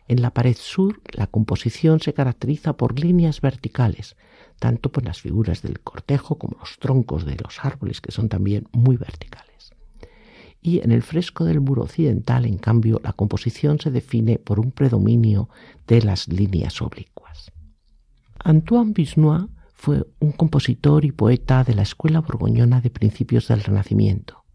[0.08, 4.16] En la pared sur, la composición se caracteriza por líneas verticales,
[4.58, 8.68] tanto por las figuras del cortejo como los troncos de los árboles, que son también
[8.72, 9.54] muy verticales
[10.64, 14.72] y en el fresco del muro occidental, en cambio, la composición se define por un
[14.72, 15.50] predominio
[15.86, 17.52] de las líneas oblicuas.
[18.40, 24.46] Antoine Bisnois fue un compositor y poeta de la escuela borgoñona de principios del Renacimiento.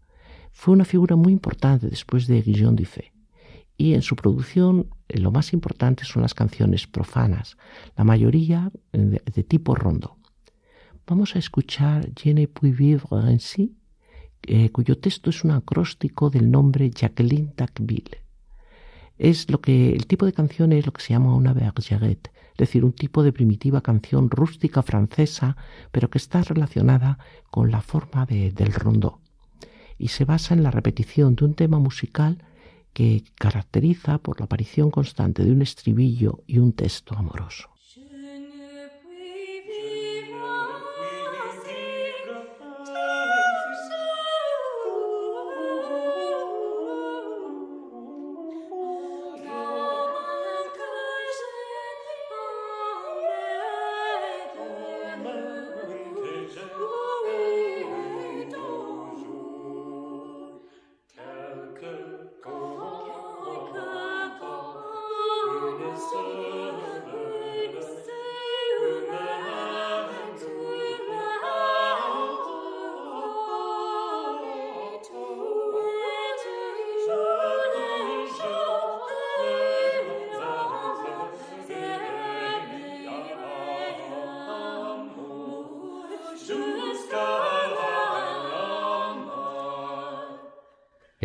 [0.51, 3.11] Fue una figura muy importante después de Guillaume Dufay
[3.77, 7.55] y en su producción eh, lo más importante son las canciones profanas,
[7.95, 10.17] la mayoría de, de tipo rondo.
[11.05, 13.78] Vamos a escuchar Je ne puis vivre ainsi
[14.43, 18.21] eh, cuyo texto es un acróstico del nombre Jacqueline Tacville.
[19.17, 22.85] Es lo que el tipo de canción es lo que se llama una bergerette, decir,
[22.85, 25.57] un tipo de primitiva canción rústica francesa,
[25.91, 27.19] pero que está relacionada
[27.49, 29.19] con la forma del rondó.
[29.97, 32.43] Y se basa en la repetición de un tema musical
[32.93, 37.69] que caracteriza por la aparición constante de un estribillo y un texto amoroso.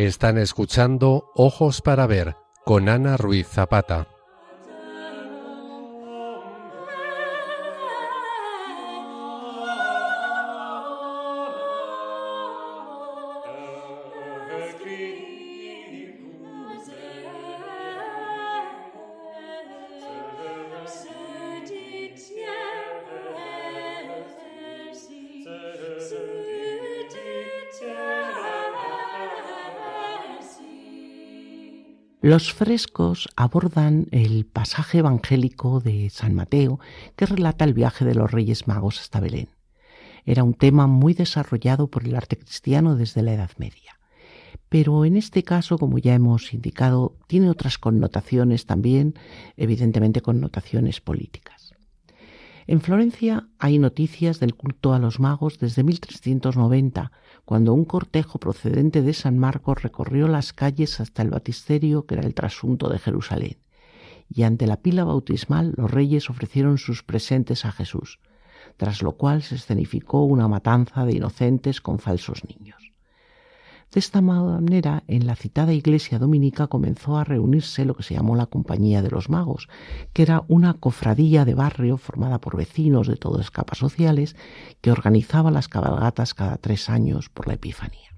[0.05, 2.37] Están escuchando Ojos para Ver
[2.67, 4.14] con Ana Ruiz Zapata.
[32.25, 36.81] Los frescos abordan el pasaje evangélico de San Mateo
[37.17, 39.51] que relata el viaje de los Reyes Magos hasta Belén.
[40.25, 44.01] Era un tema muy desarrollado por el arte cristiano desde la Edad Media.
[44.71, 49.17] Pero en este caso, como ya hemos indicado, tiene otras connotaciones también,
[49.59, 51.54] evidentemente connotaciones políticas.
[52.67, 57.13] En Florencia hay noticias del culto a los magos desde 1390,
[57.45, 62.27] cuando un cortejo procedente de San Marcos recorrió las calles hasta el batisterio que era
[62.27, 63.59] el trasunto de Jerusalén,
[64.31, 68.19] y ante la pila bautismal los reyes ofrecieron sus presentes a Jesús,
[68.79, 72.94] tras lo cual se escenificó una matanza de inocentes con falsos niños.
[73.93, 78.35] De esta manera, en la citada iglesia dominica comenzó a reunirse lo que se llamó
[78.35, 79.69] la Compañía de los Magos,
[80.13, 84.35] que era una cofradía de barrio formada por vecinos de todas capas sociales
[84.81, 88.11] que organizaba las cabalgatas cada tres años por la Epifanía.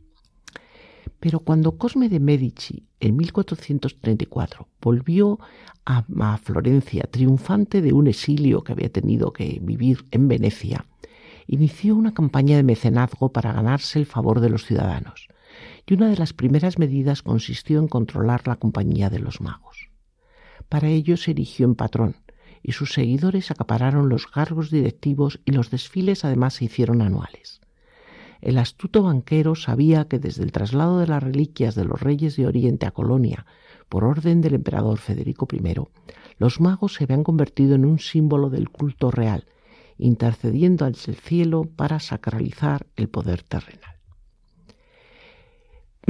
[1.21, 5.39] Pero cuando Cosme de Medici, en 1434, volvió
[5.85, 10.87] a, a, Florencia triunfante de un exilio que había tenido que vivir en Venecia,
[11.47, 15.29] inició una campaña de mecenazgo para ganarse el favor de los ciudadanos
[15.87, 19.91] y una de las primeras medidas consistió en controlar la compañía de los magos.
[20.69, 22.17] Para ello se erigió en patrón,
[22.63, 27.61] y sus seguidores acapararon los cargos directivos y los desfiles además se hicieron anuales.
[28.41, 32.47] El astuto banquero sabía que desde el traslado de las reliquias de los reyes de
[32.47, 33.47] Oriente a Colonia,
[33.89, 35.75] por orden del emperador Federico I,
[36.39, 39.47] los magos se habían convertido en un símbolo del culto real,
[39.97, 43.96] intercediendo al cielo para sacralizar el poder terrenal.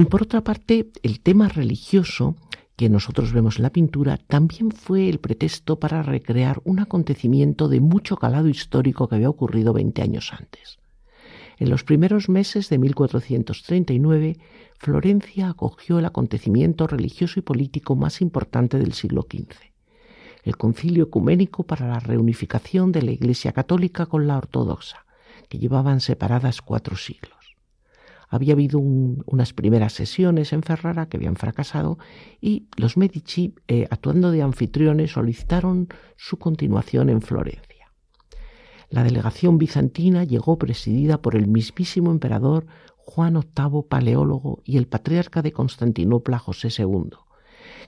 [0.05, 2.35] Por otra parte, el tema religioso
[2.75, 7.81] que nosotros vemos en la pintura también fue el pretexto para recrear un acontecimiento de
[7.81, 10.77] mucho calado histórico que había ocurrido 20 años antes.
[11.57, 14.37] En los primeros meses de 1439,
[14.77, 19.55] Florencia acogió el acontecimiento religioso y político más importante del siglo XV,
[20.43, 25.07] el concilio ecuménico para la reunificación de la Iglesia católica con la ortodoxa,
[25.49, 27.46] que llevaban separadas cuatro siglos
[28.27, 31.97] había habido unas primeras sesiones en Ferrara que habían fracasado
[32.41, 37.91] y los Medici, eh, actuando de anfitriones, solicitaron su continuación en Florencia.
[38.89, 42.65] La delegación bizantina llegó presidida por el mismísimo emperador
[42.97, 47.26] Juan VIII Paleólogo y el patriarca de Constantinopla José II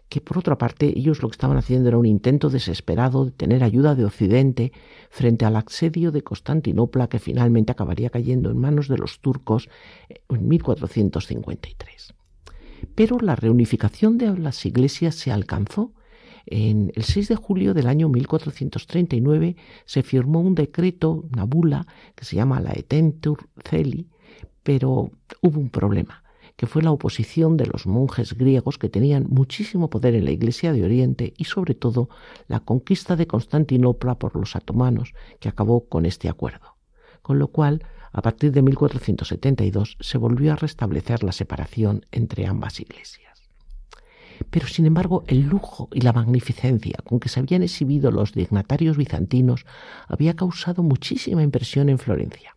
[0.10, 3.64] que por otra parte ellos lo que estaban haciendo era un intento desesperado de tener
[3.64, 4.72] ayuda de Occidente
[5.10, 9.70] frente al asedio de Constantinopla que finalmente acabaría cayendo en manos de los turcos
[10.30, 12.14] en 1453.
[12.96, 15.94] Pero la reunificación de las iglesias se alcanzó.
[16.46, 21.86] En el 6 de julio del año 1439 se firmó un decreto, una bula,
[22.16, 24.08] que se llama la Etentur Celi,
[24.64, 25.12] pero
[25.42, 26.24] hubo un problema
[26.60, 30.74] que fue la oposición de los monjes griegos que tenían muchísimo poder en la Iglesia
[30.74, 32.10] de Oriente y sobre todo
[32.50, 36.76] la conquista de Constantinopla por los otomanos, que acabó con este acuerdo.
[37.22, 42.82] Con lo cual, a partir de 1472 se volvió a restablecer la separación entre ambas
[42.82, 43.42] iglesias.
[44.50, 48.98] pero sin embargo el lujo y la magnificencia con que se habían exhibido los dignatarios
[48.98, 49.66] bizantinos
[50.10, 52.56] había causado muchísima impresión en Florencia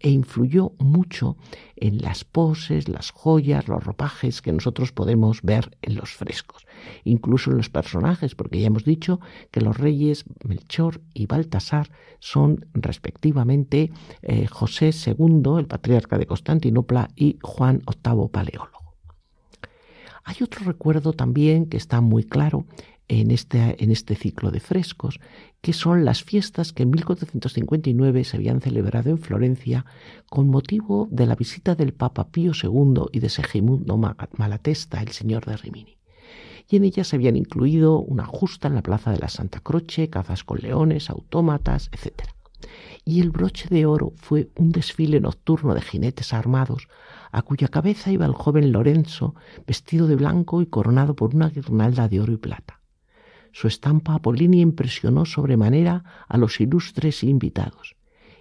[0.00, 1.36] e influyó mucho
[1.76, 6.66] en las poses, las joyas, los ropajes que nosotros podemos ver en los frescos,
[7.04, 9.20] incluso en los personajes, porque ya hemos dicho
[9.50, 11.90] que los reyes Melchor y Baltasar
[12.20, 13.90] son respectivamente
[14.22, 18.78] eh, José II, el patriarca de Constantinopla, y Juan VIII Paleólogo.
[20.24, 22.66] Hay otro recuerdo también que está muy claro
[23.08, 25.18] en este, en este ciclo de frescos,
[25.60, 29.86] que son las fiestas que en 1459 se habían celebrado en Florencia
[30.28, 33.98] con motivo de la visita del Papa Pío II y de Segimundo
[34.36, 35.98] Malatesta, el señor de Rimini.
[36.70, 40.10] Y en ellas se habían incluido una justa en la plaza de la Santa Croce,
[40.10, 42.28] cazas con leones, autómatas, etc.
[43.06, 46.88] Y el broche de oro fue un desfile nocturno de jinetes armados
[47.32, 49.34] a cuya cabeza iba el joven Lorenzo,
[49.66, 52.77] vestido de blanco y coronado por una guirnalda de oro y plata.
[53.52, 57.96] Su estampa apolínea impresionó sobremanera a los ilustres invitados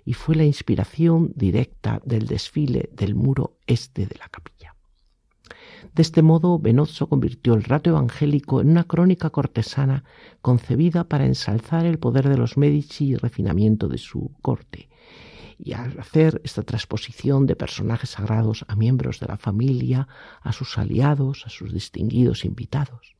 [0.06, 4.74] y fue la inspiración directa del desfile del muro este de la capilla.
[5.94, 10.04] De este modo, Benozzo convirtió el rato evangélico en una crónica cortesana
[10.42, 14.90] concebida para ensalzar el poder de los Medici y refinamiento de su corte,
[15.58, 20.08] y al hacer esta transposición de personajes sagrados a miembros de la familia,
[20.42, 23.17] a sus aliados, a sus distinguidos invitados.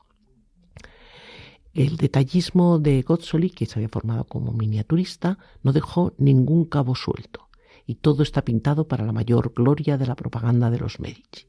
[1.78, 7.50] El detallismo de Gozzoli, que se había formado como miniaturista, no dejó ningún cabo suelto,
[7.86, 11.46] y todo está pintado para la mayor gloria de la propaganda de los Medici.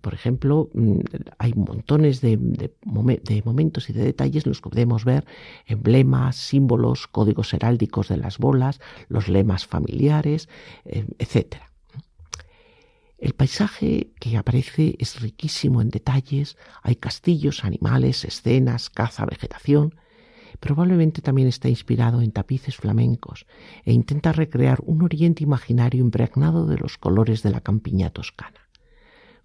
[0.00, 1.00] Por ejemplo, mm,
[1.38, 2.38] hay montones de,
[2.84, 5.24] momentos y de detalles en los que podemos ver
[5.66, 10.48] emblemas, símbolos, códigos heráldicos de las bolas, los lemas familiares,
[10.84, 11.71] eh, etc.
[13.22, 19.94] El paisaje que aparece es riquísimo en detalles, hay castillos, animales, escenas, caza, vegetación.
[20.58, 23.46] Probablemente también está inspirado en tapices flamencos
[23.84, 28.68] e intenta recrear un oriente imaginario impregnado de los colores de la campiña toscana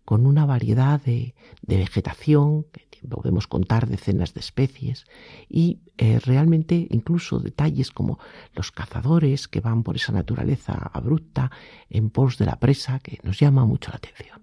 [0.05, 5.05] con una variedad de, vegetación, que podemos contar decenas de especies,
[5.49, 8.19] y eh, realmente incluso detalles como
[8.53, 11.51] los cazadores que van por esa naturaleza abrupta
[11.89, 14.41] en pos de la presa, que nos llama mucho la atención.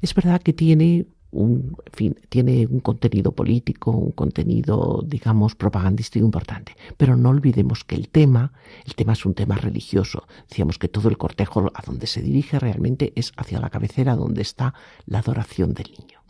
[0.00, 6.74] Es verdad que tiene un, fin, tiene un contenido político, un contenido, digamos, propagandístico importante.
[6.96, 8.52] Pero no olvidemos que el tema,
[8.86, 10.26] el tema es un tema religioso.
[10.48, 14.42] Decíamos que todo el cortejo a donde se dirige realmente es hacia la cabecera donde
[14.42, 14.74] está
[15.06, 16.20] la adoración del niño.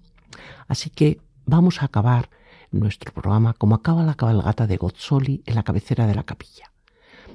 [0.66, 2.28] Así que vamos a acabar
[2.70, 6.72] nuestro programa como acaba la cabalgata de Gozzoli en la cabecera de la capilla.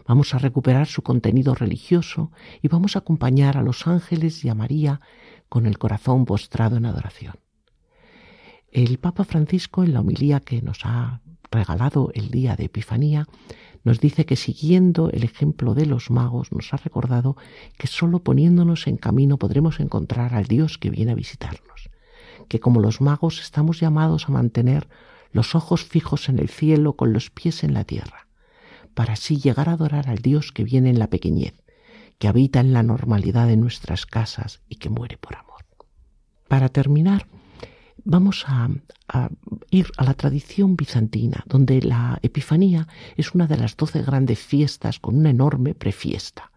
[0.07, 4.55] Vamos a recuperar su contenido religioso y vamos a acompañar a los ángeles y a
[4.55, 5.01] María
[5.49, 7.35] con el corazón postrado en adoración.
[8.71, 13.27] El Papa Francisco, en la homilía que nos ha regalado el día de Epifanía,
[13.83, 17.35] nos dice que siguiendo el ejemplo de los magos nos ha recordado
[17.77, 21.89] que solo poniéndonos en camino podremos encontrar al Dios que viene a visitarnos,
[22.53, 24.87] que como los magos estamos llamados a mantener
[25.31, 28.27] los ojos fijos en el cielo con los pies en la tierra,
[28.93, 31.55] para así llegar a adorar al Dios que viene en la pequeñez,
[32.19, 35.65] que habita en la normalidad de nuestras casas y que muere por amor.
[36.47, 37.25] Para terminar,
[38.03, 38.69] vamos a,
[39.71, 42.87] ir a la tradición bizantina, donde la Epifanía
[43.17, 46.51] es una de las doce grandes fiestas con una enorme prefiesta.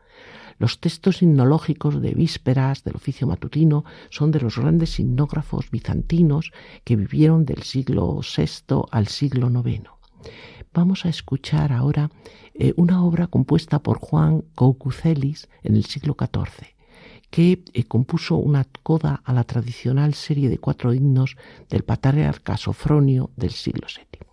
[0.59, 6.53] Los textos himnológicos de vísperas del oficio matutino son de los grandes himnógrafos bizantinos
[6.85, 9.85] que vivieron del siglo VI al siglo IX.
[10.73, 12.11] Vamos a escuchar ahora
[12.55, 16.77] eh, una obra compuesta por Juan Coucucelis en el siglo XIV
[17.31, 21.37] que eh, compuso una coda a la tradicional serie de cuatro himnos
[21.69, 24.26] del patriarca Sofronio del siglo VII.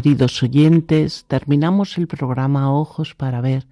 [0.00, 3.66] Queridos oyentes, terminamos el programa Ojos para ver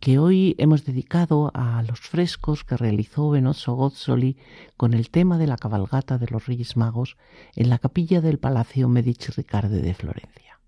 [0.00, 4.38] que hoy hemos dedicado a los frescos que realizó Venoso Gozzoli
[4.76, 7.16] con el tema de la cabalgata de los Reyes Magos
[7.54, 10.58] en la capilla del Palacio Medici Riccardi de Florencia.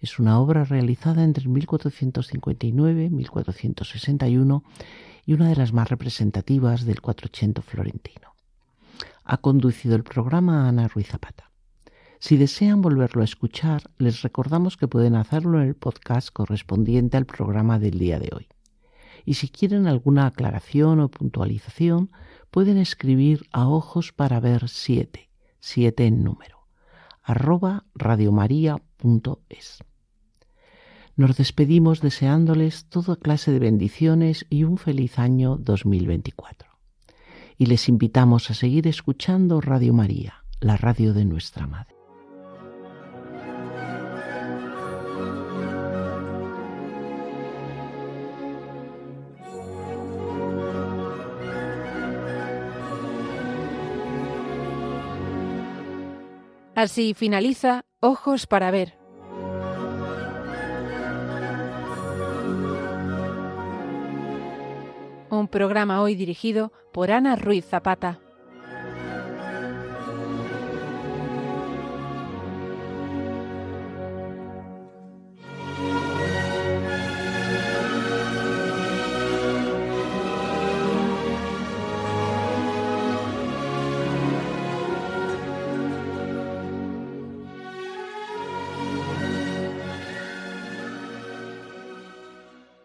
[0.00, 4.64] Es una obra realizada entre 1459 y 1461
[5.24, 8.34] y una de las más representativas del Cuatrocento florentino.
[9.22, 11.52] Ha conducido el programa Ana Ruiz Zapata.
[12.18, 17.26] Si desean volverlo a escuchar, les recordamos que pueden hacerlo en el podcast correspondiente al
[17.26, 18.48] programa del día de hoy.
[19.24, 22.10] Y si quieren alguna aclaración o puntualización,
[22.50, 25.28] pueden escribir a ojos para ver 7,
[25.60, 26.66] 7 en número,
[27.22, 29.78] arroba radiomaria.es.
[31.16, 36.70] Nos despedimos deseándoles toda clase de bendiciones y un feliz año 2024.
[37.58, 41.95] Y les invitamos a seguir escuchando Radio María, la radio de nuestra Madre.
[56.76, 58.98] Así finaliza Ojos para ver.
[65.30, 68.20] Un programa hoy dirigido por Ana Ruiz Zapata.